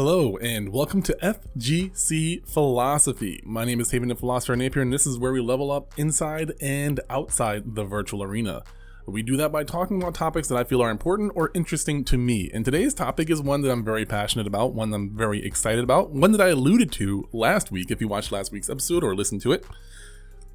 [0.00, 3.42] Hello, and welcome to FGC Philosophy.
[3.44, 6.52] My name is Tavian the Philosopher Napier, and this is where we level up inside
[6.60, 8.62] and outside the virtual arena.
[9.06, 12.16] We do that by talking about topics that I feel are important or interesting to
[12.16, 12.48] me.
[12.54, 15.82] And today's topic is one that I'm very passionate about, one that I'm very excited
[15.82, 19.16] about, one that I alluded to last week if you watched last week's episode or
[19.16, 19.66] listened to it.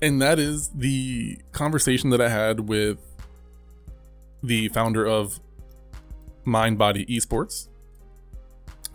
[0.02, 3.00] And that is the conversation that I had with
[4.42, 5.42] the founder of
[6.46, 7.68] Mind Body Esports,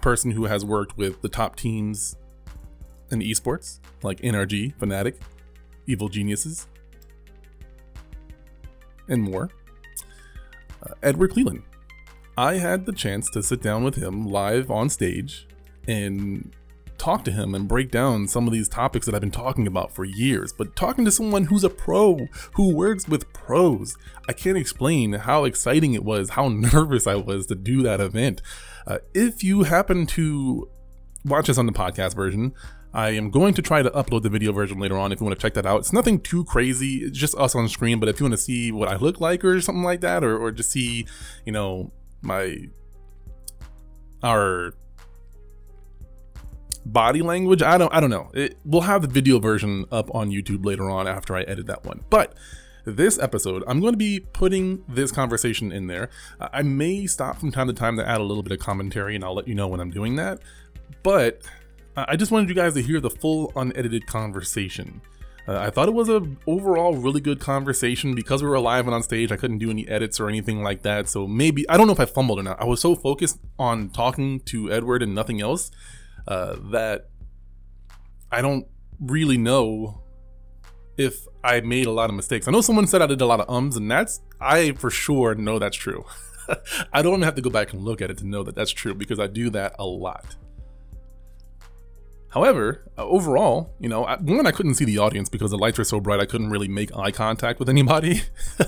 [0.00, 2.16] person who has worked with the top teams
[3.10, 5.16] in esports like NRG, Fnatic,
[5.86, 6.66] Evil Geniuses,
[9.08, 9.50] and more.
[10.82, 11.62] Uh, Edward Cleland.
[12.36, 15.48] I had the chance to sit down with him live on stage
[15.88, 16.52] and
[16.98, 19.92] talk to him and break down some of these topics that I've been talking about
[19.92, 20.52] for years.
[20.52, 23.96] But talking to someone who's a pro, who works with pros,
[24.28, 28.42] I can't explain how exciting it was, how nervous I was to do that event.
[28.88, 30.68] Uh, if you happen to
[31.26, 32.54] watch us on the podcast version,
[32.94, 35.38] I am going to try to upload the video version later on if you want
[35.38, 35.80] to check that out.
[35.80, 38.72] It's nothing too crazy, it's just us on screen, but if you want to see
[38.72, 41.06] what I look like or something like that, or, or just see,
[41.44, 42.56] you know, my
[44.22, 44.72] our
[46.86, 48.30] body language, I don't I don't know.
[48.32, 51.84] It, we'll have the video version up on YouTube later on after I edit that
[51.84, 52.04] one.
[52.08, 52.34] But
[52.90, 56.10] this episode, I'm going to be putting this conversation in there.
[56.40, 59.24] I may stop from time to time to add a little bit of commentary, and
[59.24, 60.40] I'll let you know when I'm doing that.
[61.02, 61.42] But
[61.96, 65.00] I just wanted you guys to hear the full unedited conversation.
[65.48, 68.94] Uh, I thought it was a overall really good conversation because we were live and
[68.94, 69.32] on stage.
[69.32, 72.00] I couldn't do any edits or anything like that, so maybe I don't know if
[72.00, 72.60] I fumbled or not.
[72.60, 75.70] I was so focused on talking to Edward and nothing else
[76.26, 77.08] uh, that
[78.30, 78.66] I don't
[79.00, 80.02] really know
[80.98, 82.48] if I made a lot of mistakes.
[82.48, 85.34] I know someone said I did a lot of ums, and that's I for sure
[85.34, 86.04] know that's true.
[86.92, 88.94] I don't have to go back and look at it to know that that's true
[88.94, 90.36] because I do that a lot.
[92.30, 95.84] However, uh, overall, you know, one, I couldn't see the audience because the lights were
[95.84, 98.22] so bright, I couldn't really make eye contact with anybody.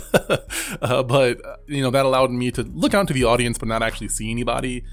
[0.80, 3.68] uh, but, uh, you know, that allowed me to look out to the audience but
[3.68, 4.84] not actually see anybody.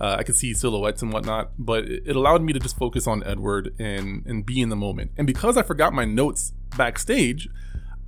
[0.00, 3.22] Uh, I could see silhouettes and whatnot, but it allowed me to just focus on
[3.24, 5.10] Edward and, and be in the moment.
[5.18, 7.48] And because I forgot my notes backstage,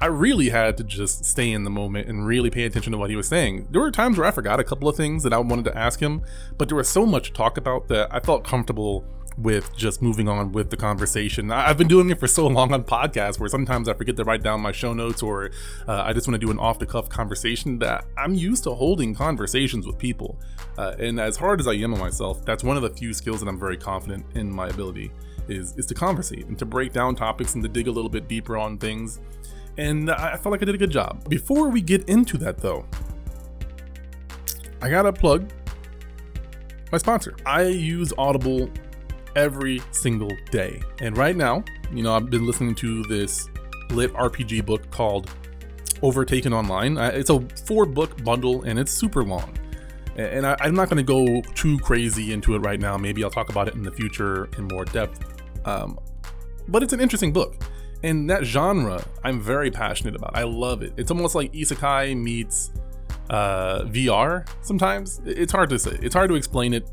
[0.00, 3.10] I really had to just stay in the moment and really pay attention to what
[3.10, 3.68] he was saying.
[3.70, 6.00] There were times where I forgot a couple of things that I wanted to ask
[6.00, 6.22] him,
[6.58, 9.04] but there was so much talk about that I felt comfortable
[9.38, 11.50] with just moving on with the conversation.
[11.50, 14.42] I've been doing it for so long on podcasts where sometimes I forget to write
[14.42, 15.50] down my show notes or
[15.88, 18.74] uh, I just want to do an off the cuff conversation that I'm used to
[18.74, 20.38] holding conversations with people.
[20.76, 23.40] Uh, and as hard as I am on myself, that's one of the few skills
[23.40, 25.10] that I'm very confident in my ability
[25.48, 28.28] is, is to conversate and to break down topics and to dig a little bit
[28.28, 29.20] deeper on things.
[29.78, 31.28] And I felt like I did a good job.
[31.28, 32.84] Before we get into that though,
[34.82, 35.50] I gotta plug
[36.90, 37.34] my sponsor.
[37.46, 38.68] I use Audible
[39.36, 40.82] every single day.
[41.00, 43.48] And right now, you know, I've been listening to this
[43.90, 45.30] lit RPG book called
[46.02, 46.98] Overtaken Online.
[46.98, 49.56] It's a four book bundle and it's super long.
[50.16, 52.98] And I, am not going to go too crazy into it right now.
[52.98, 55.24] Maybe I'll talk about it in the future in more depth.
[55.64, 55.98] Um,
[56.68, 57.56] but it's an interesting book.
[58.02, 60.36] And that genre, I'm very passionate about.
[60.36, 60.92] I love it.
[60.96, 62.72] It's almost like isekai meets
[63.30, 65.20] uh, VR sometimes.
[65.24, 65.98] It's hard to say.
[66.02, 66.88] It's hard to explain it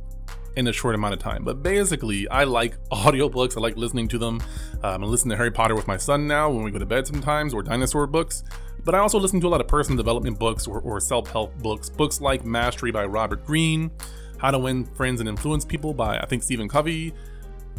[0.59, 1.43] in a short amount of time.
[1.43, 3.57] But basically, I like audiobooks.
[3.57, 4.41] I like listening to them.
[4.83, 7.07] Um, I listen to Harry Potter with my son now when we go to bed
[7.07, 8.43] sometimes, or dinosaur books.
[8.83, 11.57] But I also listen to a lot of personal development books or, or self help
[11.59, 11.89] books.
[11.89, 13.89] Books like Mastery by Robert Greene,
[14.37, 17.13] How to Win Friends and Influence People by, I think, Stephen Covey,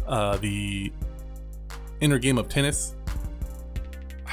[0.07, 0.91] uh, The
[2.01, 2.95] Inner Game of Tennis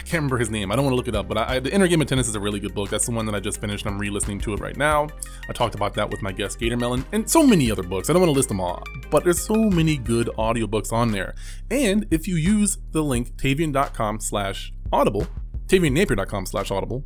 [0.08, 0.72] can't remember his name.
[0.72, 2.34] I don't want to look it up, but I, the Inner Game of Tennis is
[2.34, 2.88] a really good book.
[2.88, 3.86] That's the one that I just finished.
[3.86, 5.08] I'm re-listening to it right now.
[5.48, 8.08] I talked about that with my guest Gator Melon, and so many other books.
[8.08, 11.34] I don't want to list them all, but there's so many good audiobooks on there.
[11.70, 15.26] And if you use the link tavian.com slash audible,
[15.66, 17.05] taviannapier.com slash audible,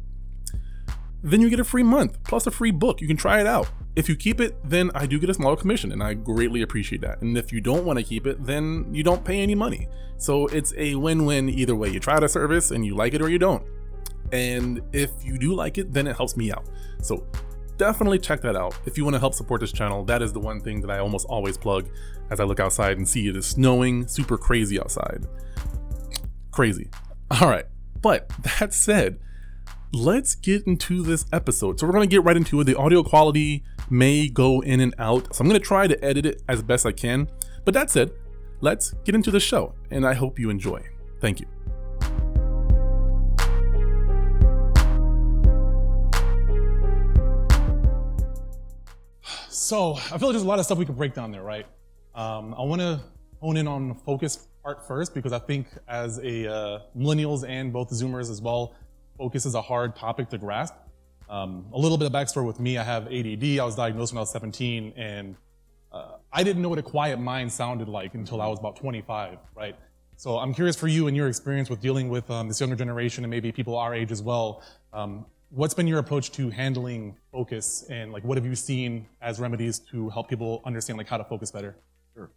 [1.22, 3.00] then you get a free month plus a free book.
[3.00, 3.70] You can try it out.
[3.94, 7.02] If you keep it, then I do get a small commission, and I greatly appreciate
[7.02, 7.20] that.
[7.20, 9.88] And if you don't want to keep it, then you don't pay any money.
[10.16, 11.90] So it's a win win either way.
[11.90, 13.64] You try the service and you like it or you don't.
[14.32, 16.64] And if you do like it, then it helps me out.
[17.02, 17.26] So
[17.76, 18.78] definitely check that out.
[18.86, 21.00] If you want to help support this channel, that is the one thing that I
[21.00, 21.88] almost always plug
[22.30, 25.26] as I look outside and see it is snowing super crazy outside.
[26.50, 26.88] Crazy.
[27.30, 27.66] All right.
[28.00, 29.18] But that said,
[29.94, 31.78] let's get into this episode.
[31.78, 32.64] So we're going to get right into it.
[32.64, 35.34] The audio quality may go in and out.
[35.34, 37.28] So I'm going to try to edit it as best I can.
[37.64, 38.10] But that said,
[38.60, 40.82] let's get into the show, and I hope you enjoy.
[41.20, 41.46] Thank you.
[49.48, 51.66] So I feel like there's a lot of stuff we could break down there, right?
[52.14, 53.00] Um, I want to
[53.40, 57.72] hone in on the focus part first because I think as a uh, millennials and
[57.72, 58.74] both Zoomers as well,
[59.19, 60.75] focus is a hard topic to grasp.
[61.29, 63.59] Um, a little bit of backstory with me: I have ADD.
[63.59, 65.37] I was diagnosed when I was 17, and
[65.93, 69.38] uh, I didn't know what a quiet mind sounded like until I was about 25,
[69.55, 69.76] right?
[70.17, 73.25] So I'm curious for you and your experience with dealing with um, this younger generation
[73.25, 74.62] and maybe people our age as well.
[74.93, 79.38] Um, what's been your approach to handling focus and like what have you seen as
[79.38, 81.76] remedies to help people understand like how to focus better?
[82.14, 82.31] Sure.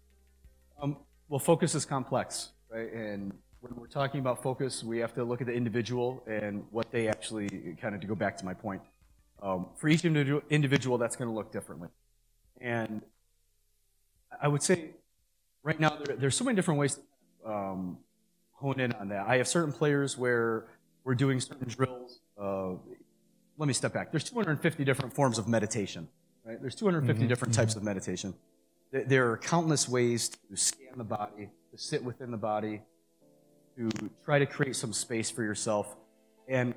[0.81, 0.97] Um,
[1.29, 2.91] well, focus is complex, right?
[2.91, 3.33] And
[3.65, 7.07] when we're talking about focus, we have to look at the individual and what they
[7.07, 8.81] actually kind of to go back to my point.
[9.41, 11.89] Um, for each individual, that's going to look differently.
[12.61, 13.01] And
[14.39, 14.91] I would say
[15.63, 16.95] right now there, there's so many different ways
[17.43, 17.97] to um,
[18.51, 19.25] hone in on that.
[19.27, 20.67] I have certain players where
[21.03, 22.19] we're doing certain drills.
[22.39, 22.73] Uh,
[23.57, 24.11] let me step back.
[24.11, 26.07] There's 250 different forms of meditation.
[26.45, 26.61] Right?
[26.61, 27.27] There's 250 mm-hmm.
[27.27, 27.79] different types mm-hmm.
[27.79, 28.35] of meditation.
[28.91, 32.81] There are countless ways to scan the body, to sit within the body,
[33.77, 33.89] to
[34.23, 35.95] try to create some space for yourself.
[36.47, 36.73] And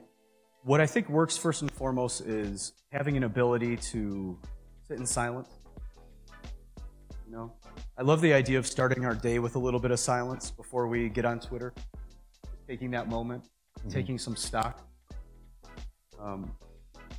[0.65, 4.39] what I think works first and foremost is having an ability to
[4.87, 5.49] sit in silence
[7.29, 7.53] you know,
[7.99, 10.89] I love the idea of starting our day with a little bit of silence before
[10.89, 11.75] we get on Twitter,
[12.67, 13.91] taking that moment, mm-hmm.
[13.91, 14.89] taking some stock.
[16.19, 16.51] Um,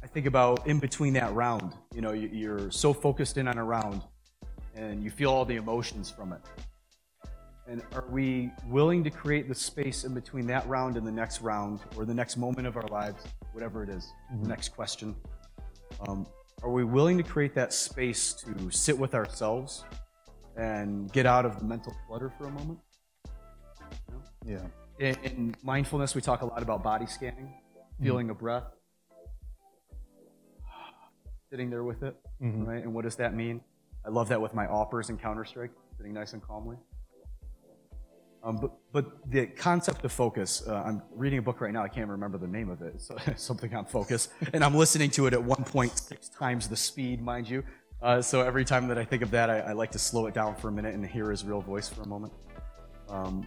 [0.02, 1.74] I think about in between that round.
[1.94, 4.02] You know, you're so focused in on a round,
[4.76, 6.42] and you feel all the emotions from it.
[7.70, 11.42] And are we willing to create the space in between that round and the next
[11.42, 14.42] round, or the next moment of our lives, whatever it is, mm-hmm.
[14.42, 15.16] the next question?
[16.08, 16.26] Um,
[16.64, 19.84] are we willing to create that space to sit with ourselves
[20.58, 22.80] and get out of the mental clutter for a moment?
[24.44, 24.66] Yeah.
[24.98, 28.04] In, in, mindfulness, we talk a lot about body scanning, mm-hmm.
[28.04, 28.32] feeling mm-hmm.
[28.32, 28.64] a breath,
[31.52, 32.66] sitting there with it, mm-hmm.
[32.66, 32.84] right?
[32.84, 33.62] And what does that mean?
[34.04, 36.78] I love that with my AWPers in Counter Strike, sitting nice and calmly.
[38.44, 41.90] Um, but, but the concept of focus, uh, I'm reading a book right now, I
[41.90, 43.12] can't remember the name of it, it's
[43.44, 47.64] something on focus, and I'm listening to it at 1.6 times the speed, mind you.
[48.02, 50.34] Uh, so every time that I think of that, I, I, like to slow it
[50.34, 52.32] down for a minute and hear his real voice for a moment.
[53.10, 53.46] Um,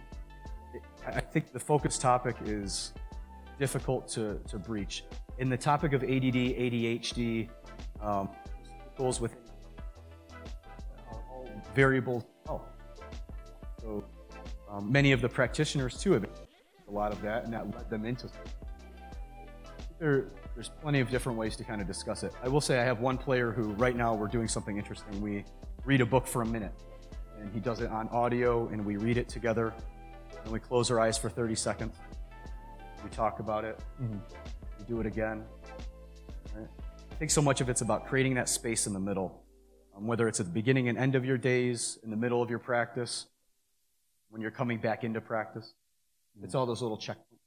[0.75, 2.93] it, I think the focus topic is
[3.57, 5.05] difficult to, to breach.
[5.39, 7.49] In the topic of ADD, ADHD,
[7.99, 8.29] um,
[8.95, 9.35] goals with
[11.73, 12.69] variable health.
[13.81, 14.03] So
[14.73, 18.05] um, many of the practitioners too have a lot of that, and that led them
[18.05, 18.27] into.
[19.99, 20.25] There,
[20.55, 22.33] there's plenty of different ways to kind of discuss it.
[22.41, 25.21] I will say I have one player who right now we're doing something interesting.
[25.21, 25.45] We
[25.85, 26.73] read a book for a minute,
[27.39, 29.73] and he does it on audio, and we read it together,
[30.43, 31.95] and we close our eyes for 30 seconds.
[33.03, 33.79] We talk about it.
[34.01, 34.17] Mm-hmm.
[34.79, 35.43] We do it again.
[36.55, 36.67] Right?
[37.11, 39.43] I think so much of it's about creating that space in the middle,
[39.95, 42.49] um, whether it's at the beginning and end of your days, in the middle of
[42.49, 43.27] your practice,
[44.33, 45.73] when you're coming back into practice.
[46.41, 47.37] It's all those little checkpoints.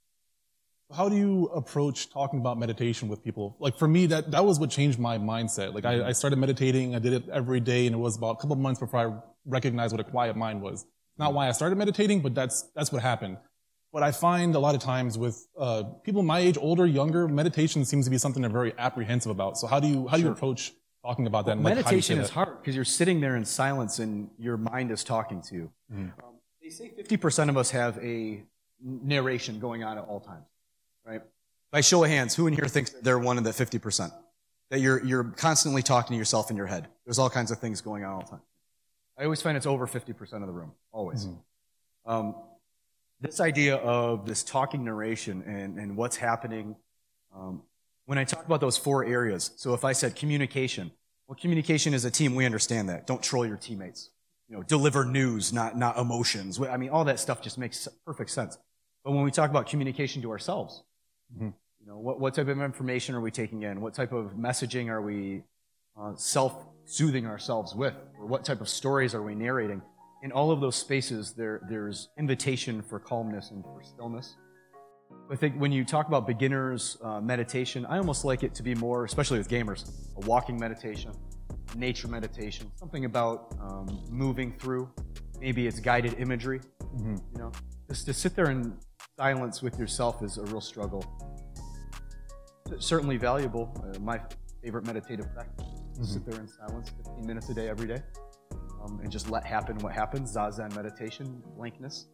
[0.97, 3.57] How do you approach talking about meditation with people?
[3.59, 5.75] Like for me, that, that was what changed my mindset.
[5.75, 8.37] Like I, I started meditating, I did it every day, and it was about a
[8.37, 9.13] couple months before I
[9.45, 10.87] recognized what a quiet mind was.
[11.19, 13.39] Not why I started meditating, but that's, that's what happened.
[13.93, 17.85] But I find a lot of times with uh, people my age, older, younger, meditation
[17.85, 19.59] seems to be something they're very apprehensive about.
[19.59, 21.57] So how do you how do you approach talking about that?
[21.57, 25.41] Well, meditation is hard because you're sitting there in silence and your mind is talking
[25.43, 25.73] to you.
[25.93, 26.13] Mm.
[26.23, 26.36] Um,
[26.67, 28.43] they say 50% of us have a
[28.83, 30.47] narration going on at all times
[31.07, 31.23] right?
[31.71, 34.13] By show of hands, who in here thinks they're one of the 50%?
[34.71, 36.89] That you're, you're constantly talking to yourself in your head.
[37.05, 38.41] There's all kinds of things going on all the time.
[39.17, 41.27] I always find it's over 50% of the room, always.
[41.27, 42.11] Mm-hmm.
[42.11, 42.35] Um,
[43.21, 46.75] this idea of this talking narration and, and what's happening,
[47.35, 47.63] um,
[48.07, 50.91] when I talk about those four areas, so if I said communication,
[51.29, 53.07] well, communication is a team, we understand that.
[53.07, 54.11] Don't troll your teammates.
[54.49, 56.61] You know, deliver news, not, not emotions.
[56.61, 58.59] I mean, all that stuff just makes perfect sense.
[59.05, 60.83] But when we talk about communication to ourselves,
[61.35, 61.49] Mm-hmm.
[61.81, 63.81] You know, what, what type of information are we taking in?
[63.81, 65.43] What type of messaging are we
[66.01, 67.95] uh, self-soothing ourselves with?
[68.19, 69.83] Or what type of stories are we narrating?
[70.23, 74.37] In all of those spaces, there, there's invitation for calmness and for stillness.
[75.31, 78.75] I think when you talk about beginners uh, meditation, I almost like it to be
[78.75, 81.13] more, especially with gamers, a walking meditation,
[81.79, 84.91] nature meditation, something about um, moving through.
[85.41, 86.61] Maybe it's guided imagery.
[86.97, 87.17] Mm-hmm.
[87.35, 87.53] You know,
[87.89, 88.77] just to sit there in
[89.19, 91.05] silence with yourself is a real struggle.
[92.79, 93.73] Certainly valuable.
[93.85, 94.21] Uh, my
[94.63, 95.67] favorite meditative practice.
[95.67, 96.05] Mm-hmm.
[96.05, 98.03] Sit there in silence 15 minutes a day every day
[98.87, 100.35] um, and just let happen what happens.
[100.35, 102.07] Zazen meditation, blankness.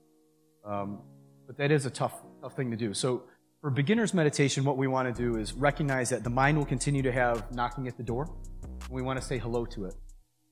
[0.64, 1.00] Um,
[1.46, 2.94] but that is a tough, tough thing to do.
[2.94, 3.24] So
[3.60, 7.02] for beginner's meditation, what we want to do is recognize that the mind will continue
[7.02, 8.28] to have knocking at the door.
[8.92, 9.94] We want to say hello to it.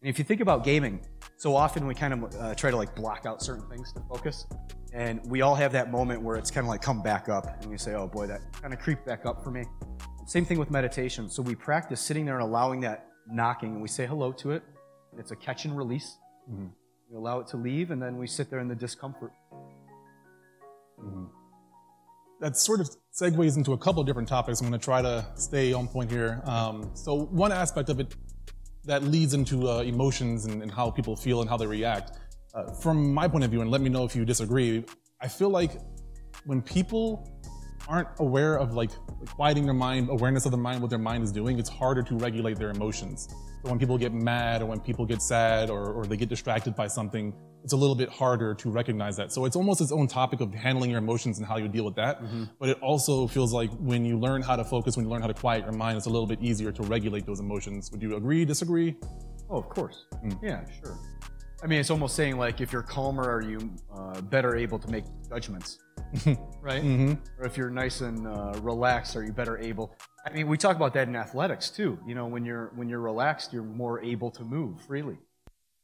[0.00, 1.04] And if you think about gaming,
[1.36, 4.46] so often we kind of uh, try to like block out certain things to focus.
[4.94, 7.70] And we all have that moment where it's kind of like come back up and
[7.70, 9.64] you say, oh boy, that kind of creeped back up for me.
[10.26, 11.28] Same thing with meditation.
[11.28, 14.62] So we practice sitting there and allowing that knocking and we say hello to it.
[15.18, 16.16] It's a catch and release.
[16.50, 16.68] Mm-hmm.
[17.10, 19.32] We allow it to leave and then we sit there in the discomfort.
[20.98, 21.24] Mm-hmm.
[22.40, 24.62] That sort of segues into a couple of different topics.
[24.62, 26.40] I'm going to try to stay on point here.
[26.44, 28.14] Um, so, one aspect of it
[28.84, 32.12] that leads into uh, emotions and, and, how people feel and how they react.
[32.54, 34.84] Uh, from my point of view, and let me know if you disagree,
[35.20, 35.72] I feel like
[36.44, 37.28] when people
[37.90, 38.90] aren't aware of like
[39.26, 42.16] quieting their mind, awareness of the mind, what their mind is doing, it's harder to
[42.16, 43.28] regulate their emotions.
[43.62, 46.76] So when people get mad or when people get sad or, or they get distracted
[46.76, 49.32] by something, it's a little bit harder to recognize that.
[49.32, 51.96] So it's almost its own topic of handling your emotions and how you deal with
[51.96, 52.22] that.
[52.22, 52.44] Mm-hmm.
[52.58, 55.26] But it also feels like when you learn how to focus, when you learn how
[55.26, 57.90] to quiet your mind, it's a little bit easier to regulate those emotions.
[57.90, 58.96] Would you agree, disagree?
[59.50, 60.06] Oh, of course.
[60.24, 60.38] Mm.
[60.42, 60.96] Yeah, sure.
[61.62, 64.88] I mean, it's almost saying like if you're calmer, are you uh, better able to
[64.88, 65.78] make judgments,
[66.60, 66.82] right?
[66.82, 67.14] Mm-hmm.
[67.38, 69.94] Or if you're nice and uh, relaxed, are you better able?
[70.26, 71.98] I mean, we talk about that in athletics too.
[72.06, 75.18] You know, when you're when you're relaxed, you're more able to move freely.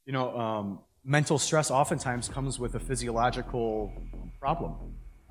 [0.05, 3.93] You know, um, mental stress oftentimes comes with a physiological
[4.41, 4.75] problem.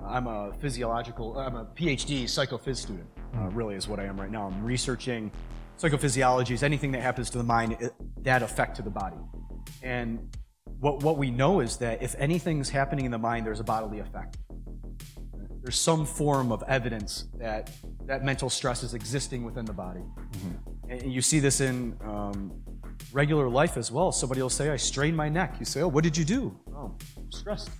[0.00, 4.30] I'm a physiological, I'm a PhD psychophys student, uh, really is what I am right
[4.30, 4.46] now.
[4.46, 5.30] I'm researching
[5.78, 7.90] psychophysiology, Is anything that happens to the mind,
[8.22, 9.16] that effect to the body.
[9.82, 10.34] And
[10.80, 14.00] what, what we know is that if anything's happening in the mind, there's a bodily
[14.00, 14.38] effect.
[15.66, 17.72] There's some form of evidence that
[18.04, 19.98] that mental stress is existing within the body.
[19.98, 20.92] Mm-hmm.
[20.92, 22.52] And you see this in um,
[23.12, 24.12] regular life as well.
[24.12, 25.56] Somebody will say, I strained my neck.
[25.58, 26.56] You say, Oh, what did you do?
[26.72, 27.70] Oh, I'm stressed.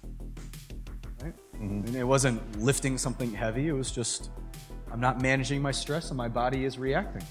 [1.23, 1.33] Right?
[1.55, 1.87] Mm-hmm.
[1.87, 4.31] And it wasn't lifting something heavy, it was just,
[4.91, 7.23] I'm not managing my stress and my body is reacting.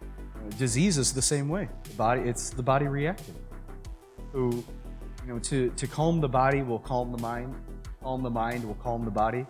[0.00, 1.68] Uh, disease is the same way.
[1.90, 3.34] The body, it's the body reacting.
[4.32, 4.50] So,
[5.26, 7.54] you know, to, to calm the body will calm the mind,
[8.02, 9.44] calm the mind will calm the body.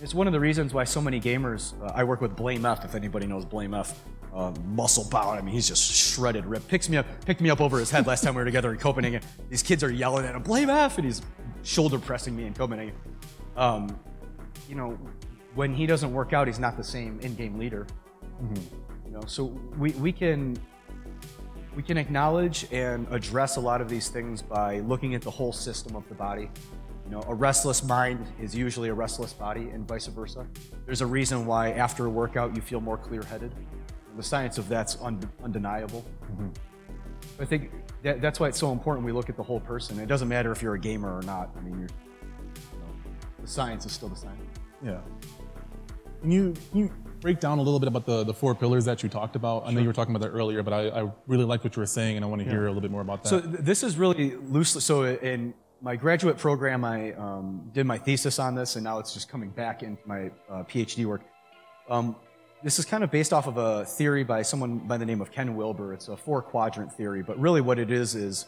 [0.00, 2.84] It's one of the reasons why so many gamers, uh, I work with Blame F,
[2.84, 4.00] if anybody knows Blame F,
[4.32, 5.38] uh, muscle bound.
[5.38, 6.68] I mean, he's just shredded, ripped.
[6.68, 8.78] Picks me up, picked me up over his head last time we were together in
[8.78, 9.22] Copenhagen.
[9.48, 11.22] These kids are yelling at him, blame F, and he's
[11.64, 12.94] shoulder pressing me in Copenhagen.
[13.56, 13.98] Um,
[14.68, 14.98] you know,
[15.56, 17.86] when he doesn't work out, he's not the same in-game leader.
[18.40, 19.06] Mm-hmm.
[19.06, 19.46] You know, so
[19.78, 20.56] we, we can
[21.74, 25.52] we can acknowledge and address a lot of these things by looking at the whole
[25.52, 26.50] system of the body.
[27.08, 30.46] You know, a restless mind is usually a restless body, and vice versa.
[30.84, 33.54] There's a reason why after a workout you feel more clear-headed
[34.14, 36.04] the science of that's un- undeniable.
[36.24, 36.48] Mm-hmm.
[37.40, 37.70] I think
[38.02, 39.98] that, that's why it's so important we look at the whole person.
[40.00, 41.48] It doesn't matter if you're a gamer or not.
[41.56, 42.88] I mean, you know,
[43.40, 44.42] the science is still the science.
[44.84, 44.98] Yeah.
[46.20, 49.02] Can you, can you break down a little bit about the, the four pillars that
[49.02, 49.66] you talked about?
[49.66, 51.80] I know you were talking about that earlier, but I, I really like what you
[51.80, 52.52] were saying, and I want to yeah.
[52.52, 53.28] hear a little bit more about that.
[53.28, 54.80] So th- this is really loosely.
[54.80, 59.14] So in my graduate program, I um, did my thesis on this, and now it's
[59.14, 61.22] just coming back into my uh, PhD work.
[61.88, 62.16] Um,
[62.62, 65.30] this is kind of based off of a theory by someone by the name of
[65.30, 65.92] Ken Wilber.
[65.92, 68.46] It's a four quadrant theory, but really what it is is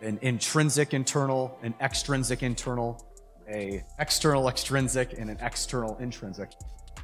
[0.00, 3.06] an intrinsic internal, an extrinsic internal,
[3.48, 6.50] a external extrinsic, and an external intrinsic.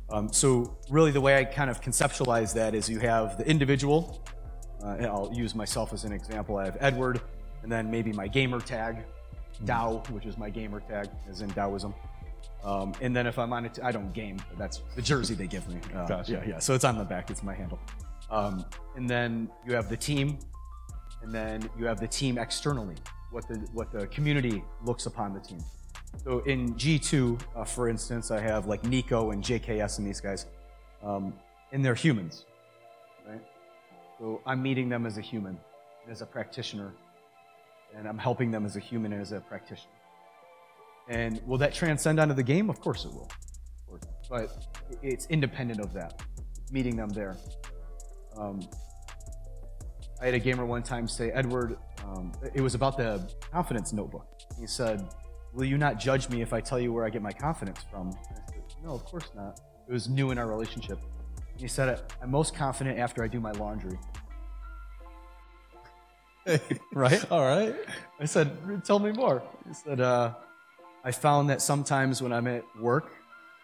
[0.09, 4.25] Um, so really the way I kind of conceptualize that is you have the individual,
[4.83, 6.57] uh, I'll use myself as an example.
[6.57, 7.21] I have Edward,
[7.63, 9.05] and then maybe my gamer tag,
[9.65, 11.95] Tao, which is my gamer tag, as in Taoism.
[12.65, 14.39] Um, and then if I'm on it, I don't game.
[14.59, 15.79] That's the jersey they give me.
[15.95, 16.33] Uh, gotcha.
[16.33, 16.59] Yeah, yeah.
[16.59, 17.31] So it's on the back.
[17.31, 17.79] It's my handle.
[18.31, 18.65] Um,
[18.97, 20.39] and then you have the team,
[21.23, 22.97] and then you have the team externally.
[23.31, 25.61] What the what the community looks upon the team.
[26.25, 30.47] So in G2, uh, for instance, I have like NiKo and JKS and these guys,
[31.03, 31.35] um,
[31.73, 32.47] and they're humans,
[33.29, 33.43] right?
[34.19, 35.59] So I'm meeting them as a human,
[36.11, 36.95] as a practitioner,
[37.97, 39.93] and I'm helping them as a human and as a practitioner.
[41.09, 42.69] And will that transcend onto the game?
[42.69, 43.31] Of course it will.
[44.29, 44.67] But
[45.03, 46.21] it's independent of that,
[46.71, 47.37] meeting them there.
[48.37, 48.61] Um,
[50.21, 54.27] I had a gamer one time say, Edward, um, it was about the confidence notebook.
[54.59, 55.09] He said,
[55.53, 58.09] Will you not judge me if I tell you where I get my confidence from?
[58.09, 59.61] I said, No, of course not.
[59.89, 60.99] It was new in our relationship.
[61.53, 63.99] And he said, I'm most confident after I do my laundry.
[66.93, 67.31] right?
[67.31, 67.75] All right.
[68.21, 69.43] I said, Tell me more.
[69.67, 70.35] He said, uh,
[71.05, 73.13] I found that sometimes when I'm at work,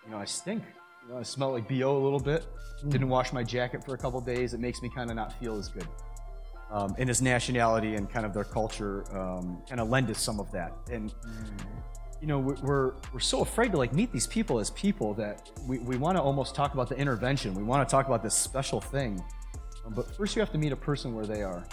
[0.04, 0.62] you know, I stink.
[1.02, 2.46] You know, I smell like BO a little bit.
[2.88, 4.54] Didn't wash my jacket for a couple days.
[4.54, 5.86] It makes me kind of not feel as good.
[6.70, 10.40] Um, and his nationality and kind of their culture um, kind of lend us some
[10.40, 10.72] of that.
[10.90, 11.12] And
[12.20, 15.78] you know, we're we're so afraid to like meet these people as people that we,
[15.78, 17.54] we want to almost talk about the intervention.
[17.54, 19.22] We want to talk about this special thing.
[19.84, 21.64] Um, but first, you have to meet a person where they are.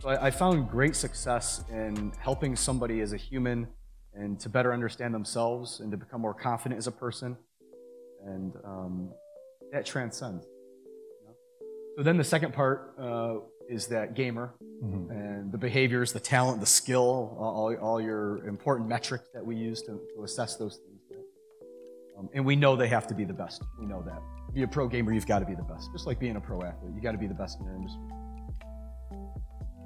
[0.00, 3.66] So I, I found great success in helping somebody as a human
[4.14, 7.36] and to better understand themselves and to become more confident as a person.
[8.24, 9.10] And um,
[9.72, 10.44] that transcends.
[10.44, 11.34] you know?
[11.96, 13.36] So then the second part uh,
[13.68, 14.54] is that gamer
[15.10, 19.82] and the behaviors, the talent, the skill, all, all your important metrics that we use
[19.82, 20.84] to, to assess those things.
[22.16, 23.62] Um, and we know they have to be the best.
[23.78, 24.20] We know that.
[24.46, 25.90] To be a pro gamer, you've got to be the best.
[25.92, 28.00] Just like being a pro athlete, you got to be the best in your industry.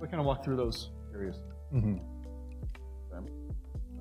[0.02, 1.36] We kind of walk through those areas.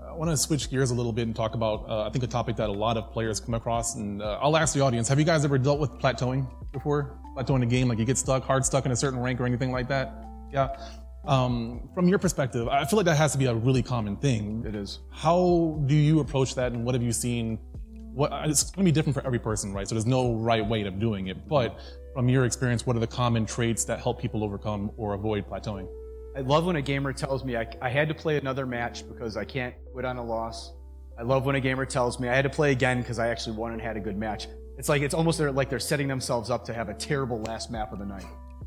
[0.04, 2.28] I want to switch gears a little bit and talk about, uh, I think, a
[2.28, 3.96] topic that a lot of players come across.
[3.96, 7.20] And uh, I'll ask the audience have you guys ever dealt with plateauing before?
[7.38, 9.72] Plateauing a game, like you get stuck, hard stuck in a certain rank or anything
[9.72, 10.26] like that?
[10.52, 10.76] Yeah.
[11.24, 14.66] Um, from your perspective, I feel like that has to be a really common thing.
[14.68, 15.00] It is.
[15.12, 17.60] How do you approach that, and what have you seen?
[18.12, 19.88] What it's going to be different for every person, right?
[19.88, 21.48] So there's no right way of doing it.
[21.48, 21.80] But
[22.14, 25.88] from your experience, what are the common traits that help people overcome or avoid plateauing?
[26.36, 29.38] I love when a gamer tells me I, I had to play another match because
[29.38, 30.74] I can't quit on a loss.
[31.20, 33.58] I love when a gamer tells me I had to play again because I actually
[33.58, 34.48] won and had a good match.
[34.78, 37.92] It's like it's almost like they're setting themselves up to have a terrible last map
[37.92, 38.26] of the night.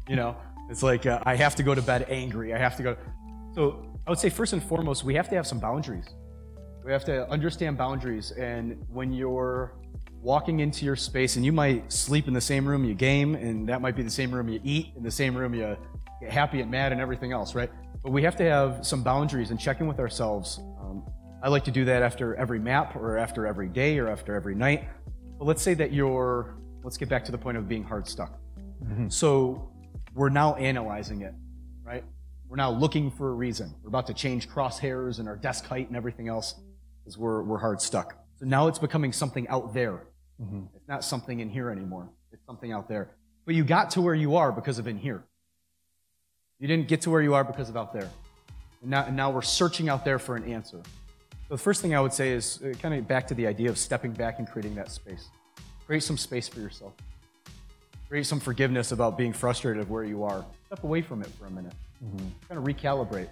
[0.08, 0.36] You know,
[0.70, 2.54] it's like uh, I have to go to bed angry.
[2.54, 2.96] I have to go.
[3.54, 6.06] So I would say first and foremost, we have to have some boundaries.
[6.84, 9.74] We have to understand boundaries, and when you're
[10.24, 13.68] walking into your space, and you might sleep in the same room you game, and
[13.68, 15.76] that might be the same room you eat, in the same room you
[16.20, 17.70] get happy and mad and everything else, right?
[18.02, 20.60] But we have to have some boundaries and check in with ourselves.
[20.80, 21.04] Um,
[21.42, 24.54] I like to do that after every map, or after every day, or after every
[24.54, 24.88] night.
[25.38, 28.40] But let's say that you're, let's get back to the point of being hard stuck.
[29.08, 29.70] So
[30.14, 31.34] we're now analyzing it,
[31.82, 32.04] right?
[32.48, 33.74] We're now looking for a reason.
[33.82, 36.54] We're about to change crosshairs and our desk height and everything else
[37.02, 38.16] because we're, we're hard stuck.
[38.38, 40.06] So now it's becoming something out there.
[40.74, 42.08] It's not something in here anymore.
[42.32, 43.10] It's something out there.
[43.46, 45.22] But you got to where you are because of in here.
[46.58, 48.10] You didn't get to where you are because of out there.
[48.80, 50.80] And now, and now we're searching out there for an answer.
[51.48, 53.68] So the first thing I would say is uh, kind of back to the idea
[53.68, 55.28] of stepping back and creating that space.
[55.86, 56.94] Create some space for yourself.
[58.08, 60.44] Create some forgiveness about being frustrated of where you are.
[60.66, 61.72] Step away from it for a minute.
[62.48, 63.28] Kind of recalibrate.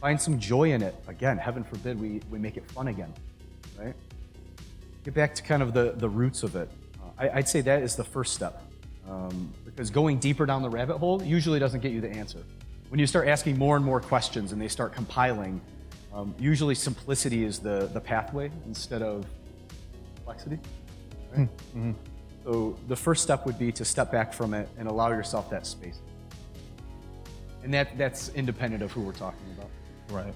[0.00, 0.94] Find some joy in it.
[1.06, 3.12] Again, heaven forbid we, we make it fun again,
[3.78, 3.94] right?
[5.04, 6.70] Get back to kind of the, the roots of it.
[7.00, 8.62] Uh, I, I'd say that is the first step.
[9.08, 12.38] Um, because going deeper down the rabbit hole usually doesn't get you the answer.
[12.88, 15.60] When you start asking more and more questions and they start compiling,
[16.12, 19.26] um, usually simplicity is the, the pathway instead of
[20.16, 20.58] complexity.
[21.34, 21.48] Right?
[22.44, 25.66] So the first step would be to step back from it and allow yourself that
[25.66, 26.00] space.
[27.64, 29.70] And that, that's independent of who we're talking about.
[30.10, 30.34] Right.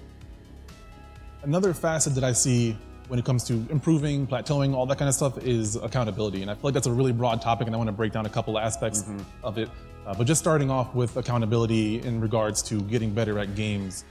[1.43, 5.15] Another facet that I see when it comes to improving, plateauing, all that kind of
[5.15, 6.41] stuff is accountability.
[6.41, 8.25] And I feel like that's a really broad topic, and I want to break down
[8.25, 9.05] a couple aspects
[9.43, 9.69] of it.
[10.05, 14.05] Uh, but just starting off with accountability in regards to getting better at games,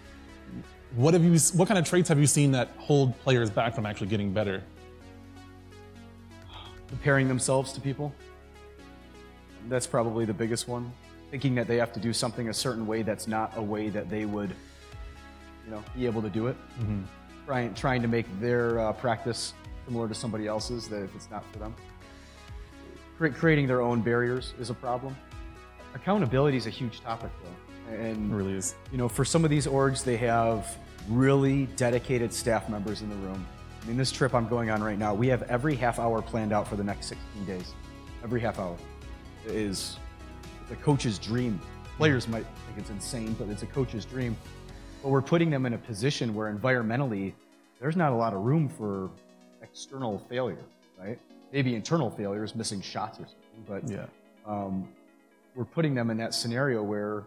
[0.95, 1.39] what have you?
[1.55, 4.63] What kind of traits have you seen that hold players back from actually getting better?
[6.89, 8.13] comparing themselves to people.
[9.69, 10.93] That's probably the biggest one.
[11.31, 14.09] Thinking that they have to do something a certain way that's not a way that
[14.09, 14.51] they would,
[15.65, 16.57] you know, be able to do it.
[17.47, 19.55] Trying, trying to make their uh, practice
[19.87, 21.75] similar to somebody else's, that if it's not for them.
[23.19, 25.17] Cre- creating their own barriers is a problem.
[25.95, 27.95] Accountability is a huge topic, though.
[27.95, 28.75] And It really is.
[28.91, 30.77] you know, for some of these orgs, they have
[31.09, 33.47] really dedicated staff members in the room.
[33.81, 36.53] I mean, this trip I'm going on right now, we have every half hour planned
[36.53, 37.75] out for the next 16 days.
[38.25, 38.77] Every half hour
[39.47, 39.99] It is
[40.69, 41.61] the coach's dream.
[41.97, 44.37] Players might think it's insane, but it's a coach's dream.
[45.07, 47.33] But we're putting them in a position where environmentally,
[47.79, 49.09] there's not a lot of room for
[49.63, 50.65] external failure,
[50.99, 51.17] right?
[51.53, 54.07] Maybe internal failures, missing shots or something, but Yeah.
[54.47, 54.89] um,
[55.55, 57.23] we're putting them in that scenario where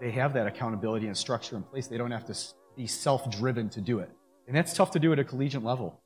[0.00, 1.88] they have that accountability and structure in place.
[1.88, 2.34] They don't have to
[2.74, 4.08] be self-driven to do it,
[4.46, 6.00] and that's tough to do at a collegiate level.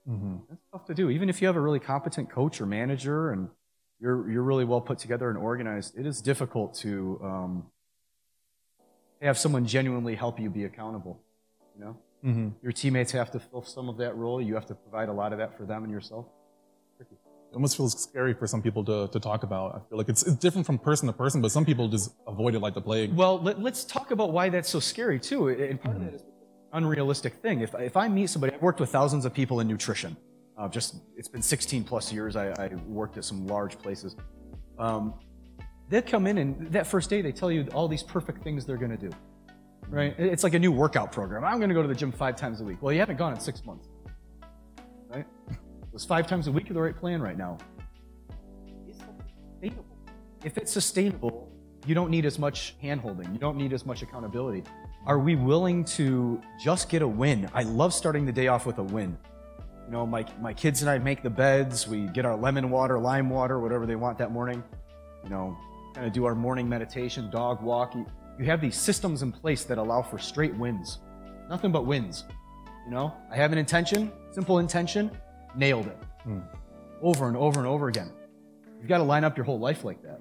[0.48, 3.48] That's tough to do, even if you have a really competent coach or manager and
[4.00, 5.96] you're you're really well put together and organized.
[5.96, 7.66] It is difficult to um,
[9.26, 11.20] have someone genuinely help you be accountable.
[11.76, 14.40] You know, hmm your teammates have to fill some of that role.
[14.40, 16.26] You have to provide a lot of that for them and yourself.
[16.96, 17.14] Tricky.
[17.14, 19.74] It almost feels scary for some people to, to talk about.
[19.74, 22.54] I feel like it's, it's different from person to person, but some people just avoid
[22.54, 23.14] it like the plague.
[23.14, 25.48] Well, let, us talk about why that's so scary too.
[25.48, 26.28] And part of that is an
[26.72, 27.60] unrealistic thing.
[27.60, 30.16] If, if I meet somebody, I've worked with thousands of people in nutrition.
[30.56, 32.36] Uh, just it's been 16 plus years.
[32.36, 34.16] I, I worked at some large places.
[34.78, 35.14] Um,
[35.92, 38.78] they come in and that first day they tell you all these perfect things they're
[38.78, 39.10] going to do.
[39.88, 40.14] Right?
[40.18, 41.44] It's like a new workout program.
[41.44, 42.78] I'm going to go to the gym five times a week.
[42.80, 43.88] Well, you haven't gone in six months.
[45.10, 45.26] Right?
[45.92, 47.58] Was five times a week the right plan right now?
[50.42, 51.52] If it's sustainable,
[51.86, 53.30] you don't need as much handholding.
[53.30, 54.64] You don't need as much accountability.
[55.06, 57.50] Are we willing to just get a win?
[57.52, 59.18] I love starting the day off with a win.
[59.84, 61.86] You know, my, my kids and I make the beds.
[61.86, 64.64] We get our lemon water, lime water, whatever they want that morning.
[65.22, 65.56] You know,
[65.94, 67.94] kind of do our morning meditation, dog walk.
[67.94, 68.06] You,
[68.38, 70.98] you have these systems in place that allow for straight wins.
[71.48, 72.24] Nothing but wins.
[72.84, 75.10] You know, I have an intention, simple intention,
[75.54, 75.98] nailed it.
[77.00, 78.10] Over and over and over again.
[78.78, 80.20] You've got to line up your whole life like that.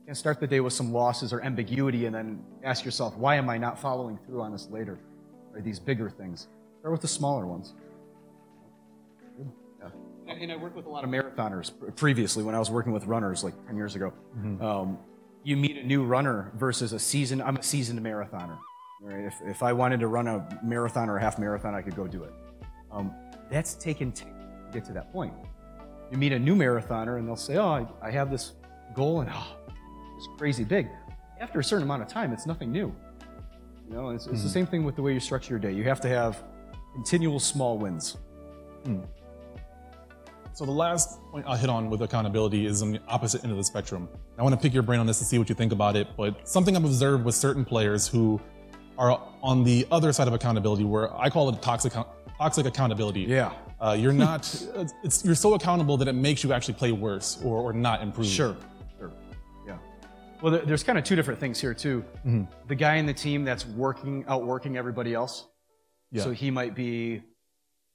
[0.00, 3.36] You can't start the day with some losses or ambiguity and then ask yourself, why
[3.36, 4.98] am I not following through on this later?
[5.52, 6.48] Or these bigger things.
[6.80, 7.74] Start with the smaller ones.
[9.80, 9.90] Yeah.
[10.28, 13.04] And and I worked with a lot of marathoners previously when I was working with
[13.06, 14.12] runners like 10 years ago.
[14.60, 14.98] Um,
[15.48, 17.40] you meet a new runner versus a season.
[17.40, 18.58] I'm a seasoned marathoner.
[19.00, 19.24] Right?
[19.24, 22.06] If, if I wanted to run a marathon or a half marathon, I could go
[22.06, 22.34] do it.
[22.92, 23.14] Um,
[23.50, 24.24] that's taken to
[24.74, 25.32] get to that point.
[26.12, 28.52] You meet a new marathoner and they'll say, "Oh, I, I have this
[28.94, 29.56] goal and oh,
[30.18, 30.86] it's crazy big."
[31.40, 32.94] After a certain amount of time, it's nothing new.
[33.88, 35.72] You know, it's, it's the same thing with the way you structure your day.
[35.72, 36.44] You have to have
[36.92, 38.18] continual small wins.
[40.52, 43.58] So the last point I'll hit on with accountability is on the opposite end of
[43.58, 44.08] the spectrum.
[44.38, 46.08] I want to pick your brain on this to see what you think about it,
[46.16, 48.40] but something I've observed with certain players who
[48.96, 51.92] are on the other side of accountability, where I call it toxic
[52.38, 53.22] toxic accountability.
[53.22, 53.52] Yeah.
[53.80, 54.42] Uh, you're not.
[55.04, 58.26] It's you're so accountable that it makes you actually play worse or, or not improve.
[58.26, 58.56] Sure.
[58.98, 59.12] Sure.
[59.66, 59.78] Yeah.
[60.42, 62.04] Well, there's kind of two different things here too.
[62.66, 65.46] The guy in the team that's working, outworking everybody else.
[66.10, 66.24] Yeah.
[66.24, 67.22] So he might be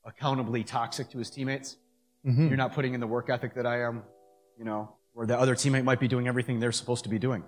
[0.05, 1.77] accountably toxic to his teammates.
[2.25, 2.47] Mhm.
[2.47, 4.03] You're not putting in the work ethic that I am,
[4.57, 7.43] you know, or the other teammate might be doing everything they're supposed to be doing.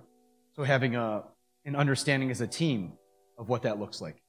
[0.54, 1.24] So having a
[1.64, 2.92] an understanding as a team
[3.38, 4.22] of what that looks like,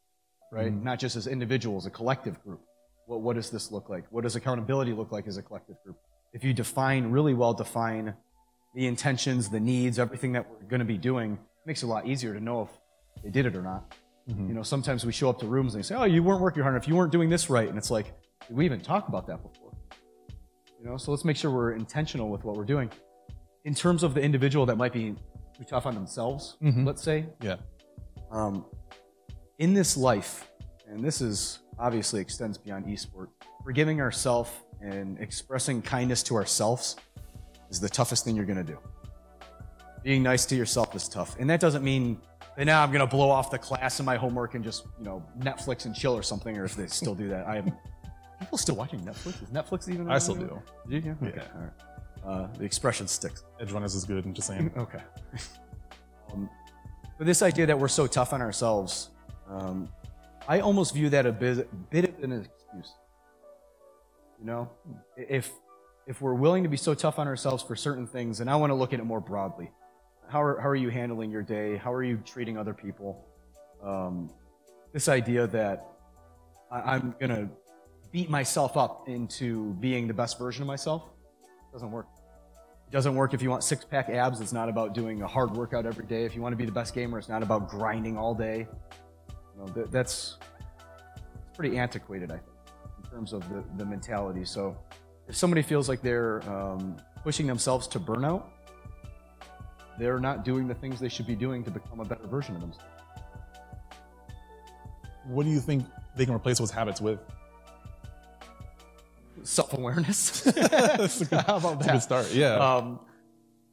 [0.51, 0.73] right?
[0.73, 2.61] Not just as individuals, a collective group.
[3.05, 4.05] What what does this look like?
[4.09, 5.97] What does accountability look like as a collective group?
[6.33, 8.15] If you define really well define
[8.73, 11.89] the intentions, the needs, everything that we're going to be doing, it makes it a
[11.89, 12.69] lot easier to know if
[13.23, 13.93] they did it or not.
[14.49, 16.61] You know, sometimes we show up to rooms and they say, "Oh, you weren't working
[16.61, 16.85] hard enough.
[16.87, 18.13] You weren't doing this right," and it's like,
[18.47, 19.66] did we even talk about that before?
[20.79, 22.89] You know, so let's make sure we're intentional with what we're doing.
[23.65, 25.15] In terms of the individual that might be
[25.57, 27.57] too tough on themselves, let's say, Yeah.
[28.31, 28.65] um,
[29.59, 30.47] in this life,
[30.87, 33.27] and this is obviously extends beyond esport,
[33.63, 36.95] forgiving ourselves and expressing kindness to ourselves
[37.71, 38.77] is the toughest thing you're going to do.
[40.03, 42.21] Being nice to yourself is tough, and that doesn't mean
[42.55, 45.03] that now I'm going to blow off the class and my homework and just you
[45.03, 47.47] know Netflix and chill or something, or if they still do that.
[47.47, 47.73] I am.
[48.39, 49.41] People still watching Netflix?
[49.41, 50.09] Is Netflix even?
[50.09, 50.61] I still do.
[50.87, 50.99] You?
[50.99, 51.27] Yeah.
[51.27, 51.41] Okay.
[51.55, 51.71] All right.
[52.25, 53.43] Uh, the expression sticks.
[53.61, 54.25] Edgerunners is good.
[54.25, 54.71] I'm just saying.
[54.77, 55.01] Okay.
[56.33, 56.49] um,
[57.17, 59.09] but this idea that we're so tough on ourselves,
[59.49, 59.89] um,
[60.47, 62.93] I almost view that a bit, bit of an excuse.
[64.39, 64.69] You know,
[65.15, 65.51] if
[66.05, 68.71] if we're willing to be so tough on ourselves for certain things, and I want
[68.71, 69.71] to look at it more broadly.
[70.29, 71.77] How are, how are you handling your day?
[71.77, 73.25] How are you treating other people?
[73.83, 74.29] Um,
[74.93, 75.85] this idea that
[76.71, 77.49] I, I'm going to
[78.11, 81.03] beat myself up into being the best version of myself
[81.71, 82.07] doesn't work.
[82.87, 84.39] It doesn't work if you want six pack abs.
[84.39, 86.23] It's not about doing a hard workout every day.
[86.23, 88.67] If you want to be the best gamer, it's not about grinding all day.
[89.29, 90.37] You know, that, that's
[91.55, 92.49] pretty antiquated, I think,
[93.03, 94.45] in terms of the, the mentality.
[94.45, 94.77] So
[95.27, 98.45] if somebody feels like they're um, pushing themselves to burnout,
[99.99, 102.61] they're not doing the things they should be doing to become a better version of
[102.61, 102.85] themselves.
[105.25, 107.19] What do you think they can replace those habits with?
[109.47, 110.41] Self awareness.
[110.41, 112.33] That's a good, How about that's a good start.
[112.33, 112.55] Yeah.
[112.55, 112.99] Um,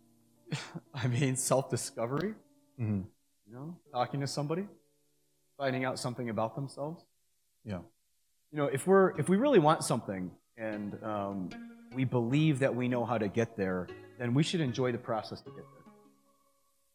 [0.94, 2.34] I mean, self discovery.
[2.80, 3.02] Mhm.
[3.48, 4.68] You know, talking to somebody,
[5.58, 7.04] finding out something about themselves.
[7.64, 7.78] Yeah.
[8.52, 11.50] You know, if we're if we really want something and um,
[11.92, 15.40] we believe that we know how to get there, then we should enjoy the process
[15.40, 15.64] to get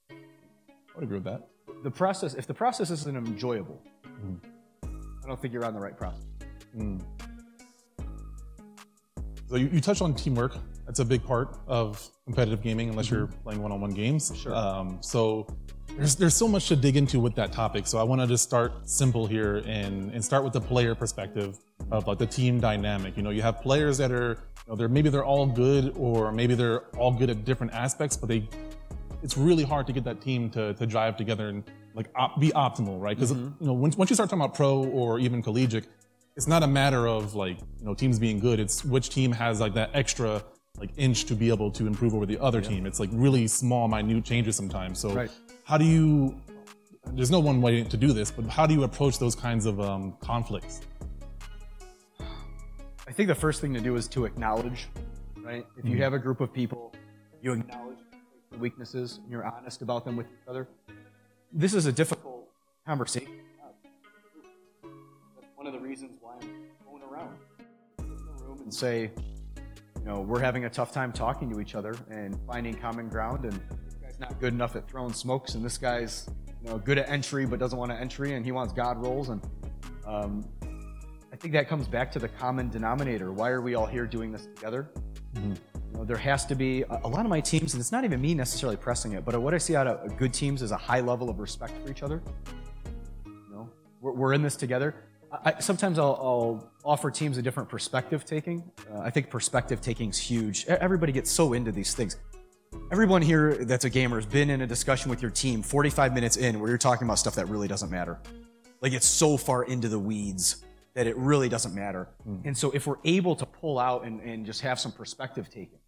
[0.09, 0.17] there.
[0.17, 1.49] I would agree with that.
[1.83, 3.81] The process, if the process isn't enjoyable,
[4.85, 6.23] I don't think you're on the right process.
[9.49, 10.55] So you, you touched on teamwork.
[10.85, 14.31] That's a big part of competitive gaming, unless you're playing one-on-one games.
[14.35, 14.53] Sure.
[14.53, 15.47] Um, so
[15.97, 17.87] there's there's so much to dig into with that topic.
[17.87, 21.57] So I want to just start simple here and and start with the player perspective
[21.91, 23.17] of like the team dynamic.
[23.17, 26.31] You know, you have players that are you know they're maybe they're all good or
[26.31, 28.47] maybe they're all good at different aspects, but they
[29.23, 31.63] it's really hard to get that team to to drive together and
[31.95, 33.17] like op- be optimal, right?
[33.17, 35.87] Because you know once once you start talking about pro or even collegiate,
[36.39, 38.61] it's not a matter of like you know teams being good.
[38.61, 40.41] It's which team has like that extra
[40.77, 42.85] like inch to be able to improve over the other team.
[42.85, 44.99] It's like really small, minute changes sometimes.
[44.99, 45.29] So Right.
[45.65, 46.39] how do you?
[47.11, 49.81] There's no one way to do this, but how do you approach those kinds of
[49.81, 50.79] um, conflicts?
[53.05, 54.87] I think the first thing to do is to acknowledge,
[55.39, 55.65] right?
[55.77, 56.93] If you have a group of people,
[57.41, 57.99] you acknowledge
[58.49, 60.69] the weaknesses and you're honest about them with each other.
[61.51, 62.47] This is a difficult
[62.85, 63.41] conversation.
[68.69, 69.09] And say,
[69.99, 73.45] you know, we're having a tough time talking to each other and finding common ground.
[73.45, 73.53] And
[73.83, 76.29] this guy's not good enough at throwing smokes, and this guy's
[76.63, 79.29] you know good at entry but doesn't want to entry, and he wants God rolls.
[79.29, 79.41] And
[80.05, 80.47] um,
[81.33, 83.31] I think that comes back to the common denominator.
[83.31, 84.91] Why are we all here doing this together?
[85.33, 85.55] You
[85.95, 88.21] know, there has to be a, a lot of my teams, and it's not even
[88.21, 90.99] me necessarily pressing it, but what I see out of good teams is a high
[90.99, 92.21] level of respect for each other.
[93.25, 94.93] You know, we're, we're in this together.
[95.31, 98.63] I, sometimes I'll, I'll offer teams a different perspective taking.
[98.91, 100.65] Uh, I think perspective taking is huge.
[100.67, 102.17] Everybody gets so into these things.
[102.91, 106.37] Everyone here that's a gamer has been in a discussion with your team 45 minutes
[106.37, 108.19] in where you're talking about stuff that really doesn't matter.
[108.81, 110.63] Like it's so far into the weeds
[110.93, 112.09] that it really doesn't matter.
[112.45, 115.79] And so if we're able to pull out and, and just have some perspective taking,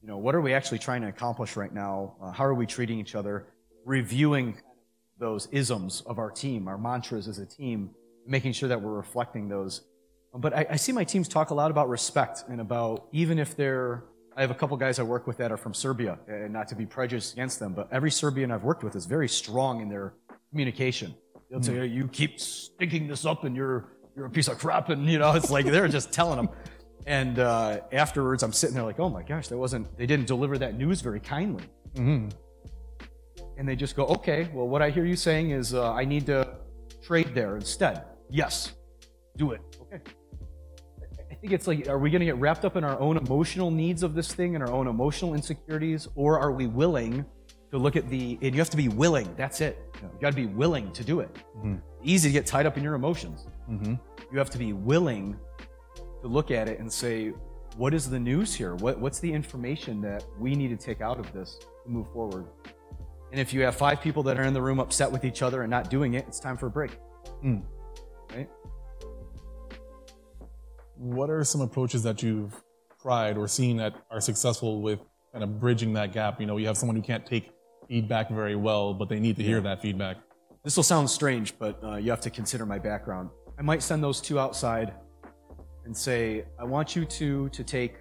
[0.00, 2.16] you know, what are we actually trying to accomplish right now?
[2.20, 3.46] Uh, how are we treating each other?
[3.84, 4.56] Reviewing
[5.18, 7.90] those isms of our team, our mantras as a team,
[8.26, 9.82] making sure that we're reflecting those.
[10.34, 13.54] But I, I see my teams talk a lot about respect and about even if
[13.54, 14.04] they're,
[14.36, 16.74] I have a couple guys I work with that are from Serbia, and not to
[16.74, 20.14] be prejudiced against them, but every Serbian I've worked with is very strong in their
[20.50, 21.14] communication.
[21.50, 25.04] They'll say, "You keep stinking this up, and you're you're a piece of crap," and
[25.06, 26.48] you know, it's like they're just telling them.
[27.06, 29.94] And uh, afterwards, I'm sitting there like, "Oh my gosh, that wasn't.
[29.98, 31.64] They didn't deliver that news very kindly."
[33.58, 36.24] And they just go, "Okay, well, what I hear you saying is uh, I need
[36.26, 36.56] to
[37.02, 38.72] trade there instead." Yes,
[39.36, 39.60] do it.
[39.82, 40.02] Okay.
[41.30, 43.70] I think it's like, are we going to get wrapped up in our own emotional
[43.70, 47.26] needs of this thing and our own emotional insecurities, or are we willing
[47.70, 48.38] to look at the?
[48.40, 49.34] And you have to be willing.
[49.36, 49.78] That's it.
[50.00, 51.34] You got to be willing to do it.
[51.58, 51.76] Mm-hmm.
[52.02, 53.46] Easy to get tied up in your emotions.
[53.70, 53.94] Mm-hmm.
[54.32, 55.36] You have to be willing
[56.22, 57.32] to look at it and say,
[57.76, 58.76] what is the news here?
[58.76, 62.46] What, what's the information that we need to take out of this to move forward?
[63.30, 65.62] And if you have five people that are in the room upset with each other
[65.62, 66.92] and not doing it, it's time for a break.
[67.44, 67.62] Mm.
[68.34, 68.48] Right?
[70.96, 72.54] What are some approaches that you've
[73.00, 75.00] tried or seen that are successful with
[75.32, 76.40] kind of bridging that gap?
[76.40, 77.50] You know, you have someone who can't take
[77.88, 80.18] feedback very well, but they need to hear that feedback.
[80.64, 83.30] This will sound strange, but uh, you have to consider my background.
[83.58, 84.94] I might send those two outside
[85.84, 87.96] and say, I want you two to take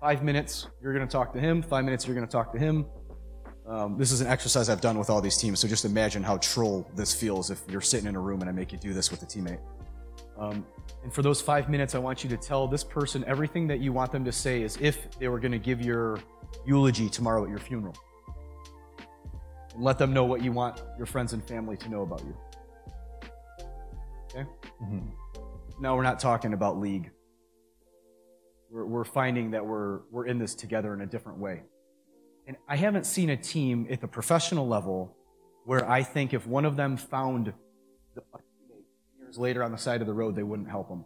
[0.00, 0.66] five minutes.
[0.82, 1.62] You're going to talk to him.
[1.62, 2.86] Five minutes, you're going to talk to him.
[3.68, 5.60] Um, this is an exercise I've done with all these teams.
[5.60, 8.52] So just imagine how troll this feels if you're sitting in a room and I
[8.52, 9.60] make you do this with a teammate.
[10.38, 10.66] Um,
[11.02, 13.92] and for those five minutes, I want you to tell this person everything that you
[13.92, 16.18] want them to say as if they were going to give your
[16.66, 17.94] eulogy tomorrow at your funeral.
[19.74, 22.36] And let them know what you want your friends and family to know about you.
[24.30, 24.48] Okay?
[25.78, 27.10] Now we're not talking about league.
[28.70, 31.62] We're, we're finding that we're, we're in this together in a different way.
[32.48, 35.14] And I haven't seen a team at the professional level
[35.66, 37.52] where I think if one of them found
[38.14, 38.22] the
[39.20, 41.04] years later on the side of the road, they wouldn't help them.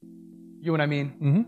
[0.00, 1.12] You know what I mean?
[1.20, 1.42] Mm-hmm.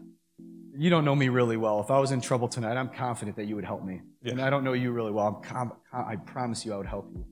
[0.76, 1.80] You don't know me really well.
[1.80, 4.02] If I was in trouble tonight, I'm confident that you would help me.
[4.22, 5.26] And I don't know you really well.
[5.26, 7.24] I'm com- I promise you I would help you.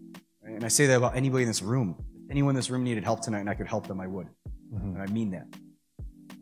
[0.43, 2.03] And I say that about anybody in this room.
[2.25, 4.27] If anyone in this room needed help tonight and I could help them, I would.
[4.73, 5.47] And I mean that.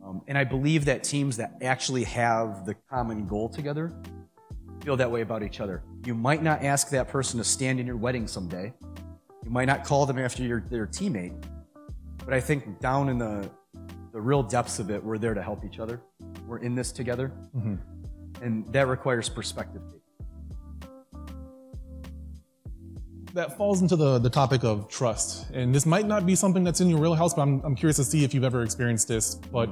[0.05, 3.93] Um, and I believe that teams that actually have the common goal together
[4.81, 5.83] feel that way about each other.
[6.05, 8.73] You might not ask that person to stand in your wedding someday.
[9.43, 11.33] You might not call them after your, their teammate.
[12.23, 13.49] But I think down in the,
[14.11, 16.01] the real depths of it, we're there to help each other.
[16.47, 17.31] We're in this together.
[18.41, 19.81] And that requires perspective.
[23.33, 25.51] That falls into the, the topic of trust.
[25.51, 27.97] And this might not be something that's in your real house, but I'm, I'm curious
[27.97, 29.35] to see if you've ever experienced this.
[29.35, 29.69] But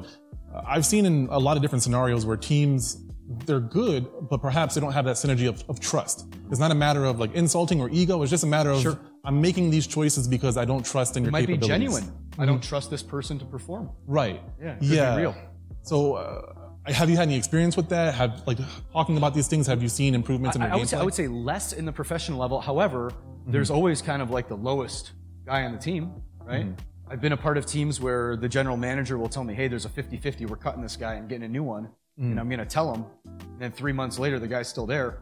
[0.53, 3.03] uh, I've seen in a lot of different scenarios where teams,
[3.45, 6.27] they're good, but perhaps they don't have that synergy of, of trust.
[6.49, 8.21] It's not a matter of like insulting or ego.
[8.21, 8.99] It's just a matter of Sure.
[9.25, 11.95] I'm making these choices because I don't trust in your It might be capabilities.
[11.97, 12.13] genuine.
[12.37, 12.69] I don't mm-hmm.
[12.69, 13.89] trust this person to perform.
[14.05, 14.41] Right.
[14.61, 15.17] Yeah, it be yeah.
[15.17, 15.35] real.
[15.81, 16.53] So, uh,
[16.91, 18.13] have you had any experience with that?
[18.13, 18.59] Have like
[18.93, 19.67] talking about these things?
[19.67, 21.85] Have you seen improvements in I, your I would say, I would say less in
[21.85, 22.61] the professional level.
[22.61, 23.51] However, mm-hmm.
[23.51, 25.11] there's always kind of like the lowest
[25.45, 26.65] guy on the team, right?
[26.65, 27.11] Mm-hmm.
[27.11, 29.85] I've been a part of teams where the general manager will tell me, hey, there's
[29.85, 31.89] a 50 50, we're cutting this guy and getting a new one.
[32.17, 33.05] And I'm going to tell him.
[33.25, 35.19] And then three months later, the guy's still there.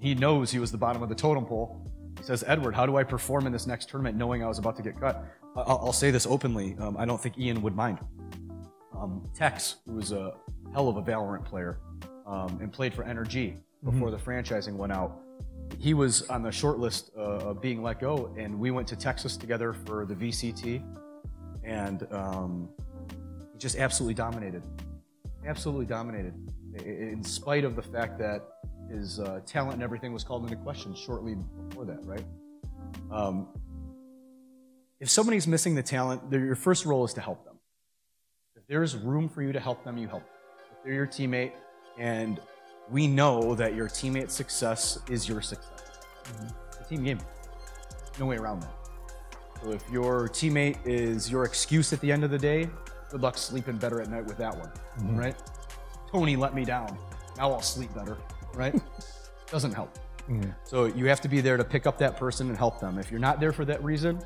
[0.00, 1.84] He knows he was the bottom of the totem pole.
[2.18, 4.76] He says, Edward, how do I perform in this next tournament knowing I was about
[4.76, 5.24] to get cut?
[5.56, 6.76] I'll, I'll say this openly.
[6.78, 7.98] Um, I don't think Ian would mind.
[8.96, 10.34] Um, Tex, who was a
[10.72, 11.78] hell of a Valorant player
[12.26, 15.20] um, and played for NRG before the franchising went out,
[15.78, 18.96] he was on the short list uh, of being let go, and we went to
[18.96, 20.82] Texas together for the VCT,
[21.62, 22.68] and um,
[23.52, 24.62] he just absolutely dominated,
[25.46, 26.34] absolutely dominated,
[26.84, 28.42] in spite of the fact that
[28.90, 31.36] his uh, talent and everything was called into question shortly
[31.68, 32.24] before that, right?
[33.10, 33.48] Um,
[35.00, 37.56] if somebody's missing the talent, your first role is to help them.
[38.56, 40.32] If there's room for you to help them, you help them.
[40.72, 41.52] If they're your teammate,
[41.98, 42.40] and
[42.90, 45.98] we know that your teammate's success is your success.
[46.68, 47.18] It's a team game.
[48.18, 48.74] No way around that.
[49.62, 52.68] So if your teammate is your excuse at the end of the day,
[53.10, 54.70] good luck sleeping better at night with that one,
[55.16, 55.36] right?
[56.10, 56.96] Tony let me down.
[57.36, 58.16] Now I'll sleep better,
[58.54, 58.74] right?
[59.50, 59.98] Doesn't help.
[60.64, 62.98] So you have to be there to pick up that person and help them.
[62.98, 64.20] If you're not there for that reason,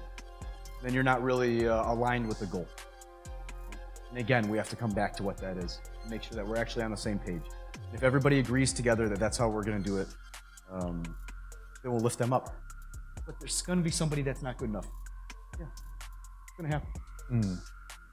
[0.83, 2.67] then you're not really uh, aligned with the goal.
[4.11, 5.79] And again, we have to come back to what that is.
[6.11, 7.43] Make sure that we're actually on the same page.
[7.95, 10.09] If everybody agrees together that that's how we're going to do it,
[10.71, 11.03] um,
[11.83, 12.55] then we'll lift them up.
[13.25, 14.89] But there's going to be somebody that's not good enough.
[15.59, 17.59] Yeah, it's going to happen.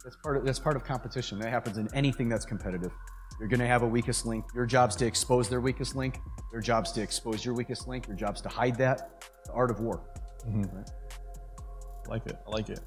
[0.04, 1.40] That's part of that's part of competition.
[1.40, 2.92] That happens in anything that's competitive.
[3.40, 4.46] You're going to have a weakest link.
[4.54, 6.20] Your job's to expose their weakest link.
[6.52, 8.08] Their job's to expose your weakest link.
[8.08, 9.24] Your job's to hide that.
[9.46, 10.02] The art of war.
[10.46, 12.38] I like it.
[12.46, 12.80] I like it.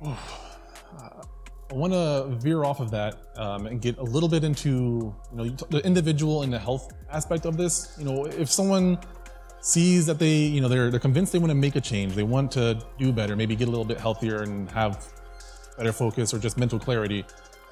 [1.68, 5.36] I want to veer off of that um, and get a little bit into you
[5.36, 7.96] know the individual and the health aspect of this.
[7.98, 8.98] You know, if someone
[9.60, 12.22] sees that they you know they're they're convinced they want to make a change, they
[12.22, 15.12] want to do better, maybe get a little bit healthier and have
[15.76, 17.24] better focus or just mental clarity.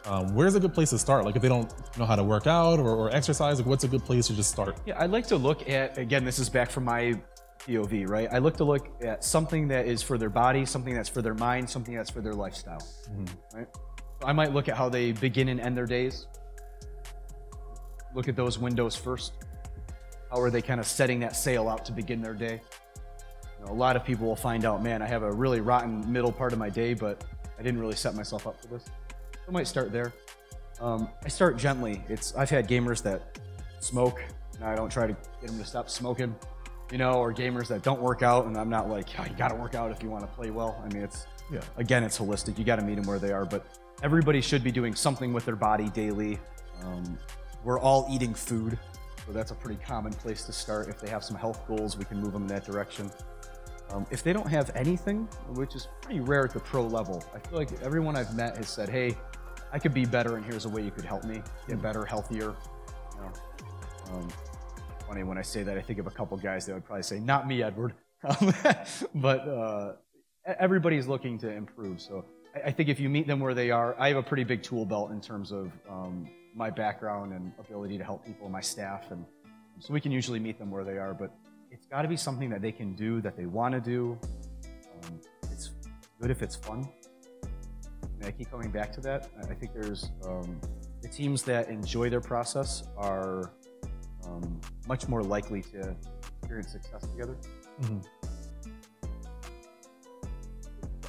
[0.06, 1.24] Um, where's a good place to start?
[1.24, 3.88] Like if they don't know how to work out or, or exercise, like what's a
[3.88, 4.76] good place to just start?
[4.84, 6.24] Yeah, I'd like to look at again.
[6.24, 7.18] This is back from my
[7.66, 8.28] POV, right?
[8.30, 11.34] I look to look at something that is for their body, something that's for their
[11.34, 12.86] mind, something that's for their lifestyle,
[13.54, 13.66] right?
[14.22, 16.26] I might look at how they begin and end their days.
[18.14, 19.32] Look at those windows first.
[20.30, 22.60] How are they kind of setting that sail out to begin their day?
[23.58, 26.10] You know, a lot of people will find out, man, I have a really rotten
[26.12, 27.24] middle part of my day, but
[27.58, 28.84] I didn't really set myself up for this.
[29.46, 30.12] I might start there.
[30.80, 32.02] Um, I start gently.
[32.08, 33.38] It's I've had gamers that
[33.80, 34.22] smoke,
[34.56, 36.34] and I don't try to get them to stop smoking,
[36.90, 39.48] you know, or gamers that don't work out, and I'm not like, oh, you got
[39.48, 40.82] to work out if you want to play well.
[40.84, 41.60] I mean, it's Yeah.
[41.76, 42.58] again, it's holistic.
[42.58, 43.64] You got to meet them where they are, but
[44.02, 46.38] everybody should be doing something with their body daily.
[46.82, 47.18] Um,
[47.62, 48.78] we're all eating food,
[49.26, 50.88] so that's a pretty common place to start.
[50.88, 53.10] If they have some health goals, we can move them in that direction.
[53.90, 57.38] Um, if they don't have anything, which is pretty rare at the pro level, I
[57.38, 59.16] feel like everyone I've met has said, "Hey,
[59.72, 62.54] I could be better, and here's a way you could help me get better, healthier."
[63.14, 63.32] You know,
[64.12, 64.28] um,
[65.06, 67.20] funny when I say that, I think of a couple guys that would probably say,
[67.20, 67.94] "Not me, Edward,"
[68.24, 68.54] um,
[69.14, 69.92] but uh,
[70.46, 72.00] everybody's looking to improve.
[72.00, 74.44] So I, I think if you meet them where they are, I have a pretty
[74.44, 78.60] big tool belt in terms of um, my background and ability to help people, my
[78.60, 79.24] staff, and
[79.78, 81.14] so we can usually meet them where they are.
[81.14, 81.32] But
[81.74, 84.16] it's got to be something that they can do, that they want to do.
[85.02, 85.72] Um, it's
[86.20, 86.88] good if it's fun.
[87.42, 89.28] And I keep coming back to that.
[89.42, 90.60] I think there's um,
[91.02, 93.52] the teams that enjoy their process are
[94.24, 95.96] um, much more likely to
[96.38, 97.36] experience success together.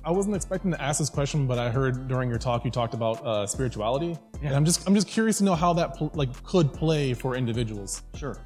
[0.04, 2.96] I wasn't expecting to ask this question, but I heard during your talk you talked
[2.96, 6.44] about uh, spirituality, and I'm just I'm just curious to know how that pl- like
[6.44, 8.38] could play for individuals Sure.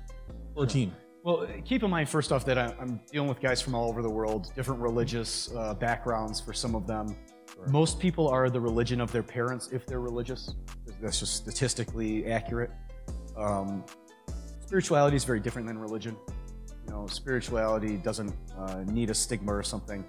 [0.56, 0.94] or a team.
[1.24, 4.02] Well, keep in mind first off that I- I'm dealing with guys from all over
[4.02, 7.16] the world, different religious uh, backgrounds for some of them.
[7.68, 10.56] Most people are the religion of their parents if they're religious.
[11.02, 12.72] That's just statistically accurate.
[13.36, 13.84] Um,
[14.66, 16.16] spirituality is very different than religion.
[16.88, 20.06] You know, spirituality doesn't uh, need a stigma or something.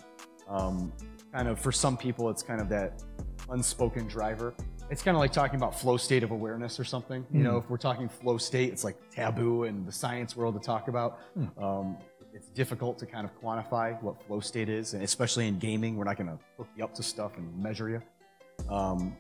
[0.49, 0.92] Um,
[1.33, 3.03] kind of for some people, it's kind of that
[3.51, 4.55] unspoken driver.
[4.90, 7.24] It's kind of like talking about flow state of awareness or something.
[7.33, 10.61] You know, if we're talking flow state, it's like taboo in the science world to
[10.61, 11.20] talk about.
[11.59, 11.96] Um,
[12.33, 16.05] it's difficult to kind of quantify what flow state is, and especially in gaming, we're
[16.05, 18.03] not going to hook you up to stuff and measure you.
[18.72, 19.16] Um,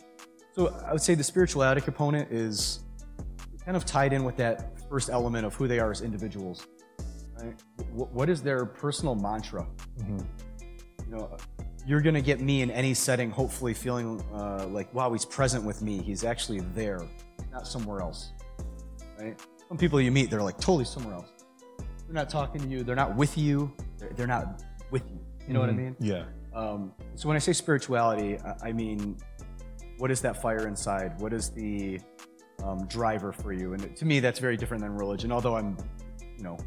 [0.54, 2.80] so I would say the spirituality component is
[3.64, 6.66] kind of tied in with that first element of who they are as individuals.
[7.40, 7.54] Right?
[7.94, 9.66] Wh- What is their personal mantra?
[11.06, 11.36] You know,
[11.86, 15.64] you're going to get me in any setting, hopefully feeling uh, like, wow, he's present
[15.64, 15.98] with me.
[15.98, 17.00] He's actually there,
[17.52, 18.32] not somewhere else.
[19.18, 19.38] Right?
[19.68, 21.30] Some people you meet, they're like totally somewhere else.
[21.78, 22.82] They're not talking to you.
[22.82, 23.72] They're not with you.
[23.98, 25.18] They're, they're not with you.
[25.46, 25.96] You know what I mean?
[26.00, 26.24] Yeah.
[26.54, 29.16] Um, so when I say spirituality, I, I mean,
[29.98, 31.20] what is that fire inside?
[31.20, 32.00] What is the
[32.64, 33.74] um, driver for you?
[33.74, 35.30] And to me, that's very different than religion.
[35.30, 35.76] Although I'm,
[36.36, 36.58] you know,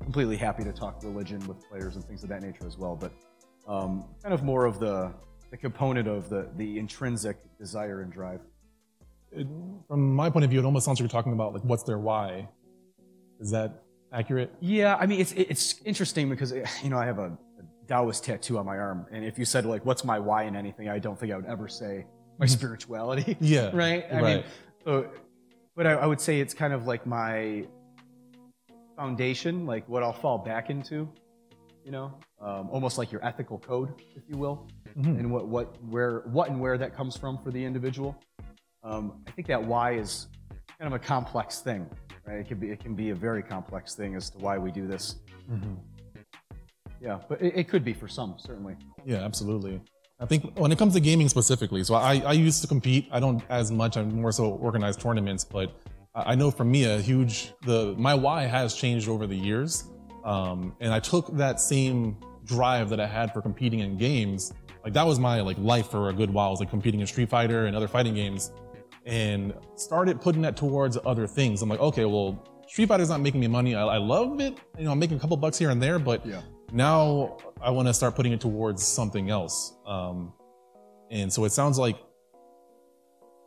[0.00, 2.96] completely happy to talk religion with players and things of that nature as well.
[2.96, 3.12] But
[3.66, 5.12] um, kind of more of the
[5.50, 8.40] the component of the the intrinsic desire and drive.
[9.30, 9.46] It,
[9.88, 11.98] from my point of view, it almost sounds like you're talking about like what's their
[11.98, 12.48] why.
[13.40, 13.82] Is that
[14.12, 14.52] accurate?
[14.60, 16.52] Yeah, I mean, it's it's interesting because
[16.82, 17.26] you know I have a,
[17.58, 20.54] a Taoist tattoo on my arm, and if you said like, "What's my why in
[20.56, 22.06] anything?" I don't think I would ever say
[22.38, 23.36] my spirituality.
[23.40, 23.70] Yeah.
[23.74, 24.04] right.
[24.10, 24.44] I mean, Right.
[24.84, 25.10] so,
[25.76, 27.66] but I, I would say it's kind of like my
[28.96, 31.08] foundation, like what I'll fall back into,
[31.84, 36.20] you know, um, almost like your ethical code, if you will, and what, what, where,
[36.26, 38.16] what and where that comes from for the individual.
[38.82, 40.28] Um, I think that why is
[40.78, 41.88] kind of a complex thing,
[42.26, 42.38] right?
[42.38, 44.86] It can be, it can be a very complex thing as to why we do
[44.86, 45.16] this.
[47.00, 48.76] Yeah, but it, it could be for some, certainly.
[49.04, 49.80] Yeah, absolutely.
[50.20, 53.08] I think when it comes to gaming specifically, so I, I used to compete.
[53.10, 53.96] I don't as much.
[53.96, 55.74] I'm more so organized tournaments, but
[56.14, 59.84] I I know for me a huge the my why has changed over the years,
[60.24, 64.52] um, and I took that same drive that I had for competing in games.
[64.84, 66.48] Like that was my like life for a good while.
[66.48, 68.50] I Was like competing in Street Fighter and other fighting games,
[69.06, 71.62] and started putting that towards other things.
[71.62, 73.74] I'm like, okay, well, Street Fighter's not making me money.
[73.74, 74.58] I, I love it.
[74.78, 76.40] You know, I'm making a couple bucks here and there, but Yeah.
[76.72, 79.74] now I want to start putting it towards something else.
[79.86, 80.32] Um,
[81.10, 81.96] and so it sounds like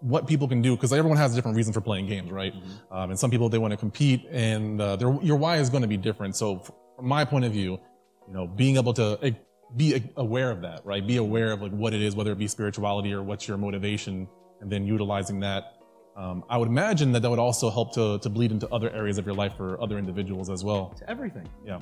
[0.05, 2.53] what people can do because everyone has a different reason for playing games, right?
[2.91, 5.81] Um, and some people they want to compete, and uh, their your why is going
[5.81, 6.35] to be different.
[6.35, 7.79] So from my point of view,
[8.27, 9.31] you know, being able to eh,
[9.75, 11.05] be aware of that, right?
[11.05, 14.27] Be aware of like what it is, whether it be spirituality or what's your motivation,
[14.61, 15.73] and then utilizing that.
[16.15, 19.17] Um, I would imagine that that would also help to to bleed into other areas
[19.17, 20.93] of your life for other individuals as well.
[20.99, 21.47] To everything.
[21.65, 21.79] Yeah.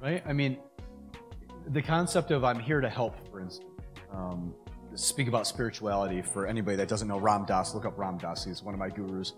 [0.00, 0.22] right?
[0.26, 0.58] I mean,
[1.68, 3.70] the concept of I'm here to help, for instance.
[4.12, 4.52] Um,
[4.94, 7.74] speak about spirituality for anybody that doesn't know Ram Dass.
[7.74, 8.44] Look up Ram Dass.
[8.44, 9.34] He's one of my gurus.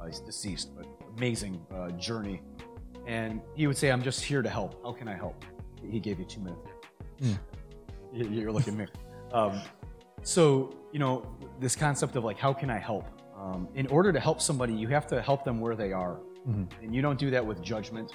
[0.00, 0.86] Uh, he's deceased, but
[1.16, 2.40] amazing uh, journey.
[3.06, 4.82] And he would say, "I'm just here to help.
[4.84, 5.44] How can I help?"
[5.88, 6.68] He gave you two minutes.
[8.12, 8.86] You- You're looking at me.
[9.32, 9.60] Um,
[10.22, 11.26] so you know
[11.60, 13.06] this concept of like, how can I help?
[13.36, 16.18] Um, in order to help somebody, you have to help them where they are,
[16.82, 18.12] and you don't do that with judgment.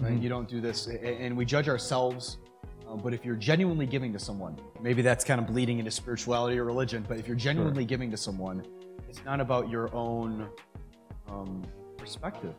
[0.00, 0.12] Right?
[0.20, 2.38] You don't do this, and we judge ourselves.
[2.88, 6.58] Um, but if you're genuinely giving to someone, maybe that's kind of bleeding into spirituality
[6.58, 7.04] or religion.
[7.08, 8.64] But if you're genuinely giving to someone,
[9.08, 10.48] it's not about your own
[11.28, 11.62] um,
[11.96, 12.54] perspective,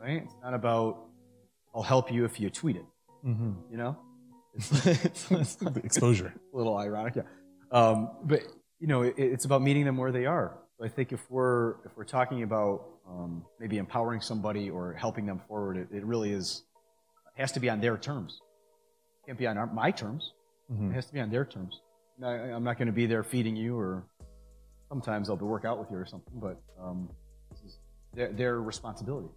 [0.00, 0.22] right?
[0.24, 1.06] It's not about
[1.74, 2.84] I'll help you if you tweet it.
[3.26, 3.52] Mm-hmm.
[3.70, 3.96] You know,
[4.54, 6.34] it's, it's, it's Exposure.
[6.54, 7.22] a little ironic, yeah.
[7.70, 8.42] Um, but
[8.80, 10.58] you know, it, it's about meeting them where they are.
[10.78, 15.26] So I think if we're if we're talking about um, maybe empowering somebody or helping
[15.26, 16.64] them forward, it, it really is
[17.36, 18.40] it has to be on their terms.
[19.22, 20.32] It can't be on our, my terms.
[20.72, 20.90] Mhm.
[20.90, 21.80] It has to be on their terms.
[22.22, 24.04] I, I'm not going to be there feeding you, or
[24.88, 26.34] sometimes I'll be work out with you or something.
[26.40, 27.08] But um,
[27.50, 27.78] this is
[28.14, 29.28] their, their responsibility.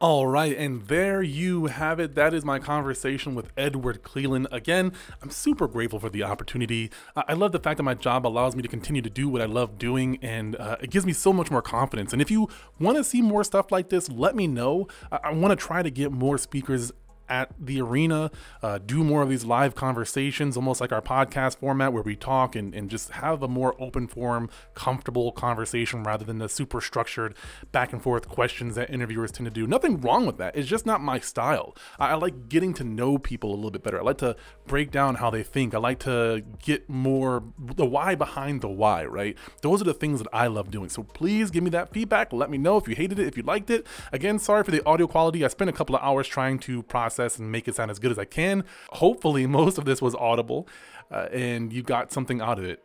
[0.00, 2.14] All right, and there you have it.
[2.14, 4.46] That is my conversation with Edward Cleland.
[4.52, 6.92] Again, I'm super grateful for the opportunity.
[7.16, 9.42] I I love the fact that my job allows me to continue to do what
[9.42, 12.12] I love doing, and uh, it gives me so much more confidence.
[12.12, 12.48] And if you
[12.78, 14.86] want to see more stuff like this, let me know.
[15.10, 16.92] I, I want to try to get more speakers
[17.28, 18.30] at the arena,
[18.62, 22.56] uh, do more of these live conversations, almost like our podcast format where we talk
[22.56, 27.34] and, and just have a more open form, comfortable conversation rather than the super structured
[27.72, 29.66] back and forth questions that interviewers tend to do.
[29.66, 30.56] Nothing wrong with that.
[30.56, 31.76] It's just not my style.
[31.98, 33.98] I, I like getting to know people a little bit better.
[33.98, 35.74] I like to break down how they think.
[35.74, 39.36] I like to get more the why behind the why, right?
[39.62, 40.88] Those are the things that I love doing.
[40.88, 42.32] So please give me that feedback.
[42.32, 43.86] Let me know if you hated it, if you liked it.
[44.12, 45.44] Again, sorry for the audio quality.
[45.44, 46.82] I spent a couple of hours trying to
[47.18, 48.64] process and make it sound as good as I can.
[48.90, 50.68] Hopefully, most of this was audible
[51.10, 52.82] uh, and you got something out of it.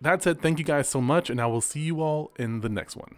[0.00, 2.68] That said, thank you guys so much, and I will see you all in the
[2.68, 3.16] next one.